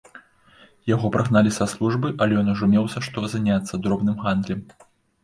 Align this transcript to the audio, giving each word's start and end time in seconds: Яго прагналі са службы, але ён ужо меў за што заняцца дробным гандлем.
Яго 0.95 1.11
прагналі 1.15 1.51
са 1.57 1.67
службы, 1.73 2.11
але 2.27 2.33
ён 2.41 2.47
ужо 2.53 2.71
меў 2.73 2.87
за 2.95 2.99
што 3.09 3.23
заняцца 3.35 3.81
дробным 3.85 4.17
гандлем. 4.25 4.65